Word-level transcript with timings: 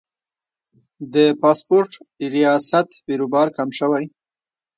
د 1.13 1.15
پاسپورت 1.41 1.91
ریاست 2.33 2.87
بیروبار 3.05 3.47
کم 3.57 3.69
شوی؟ 3.79 4.05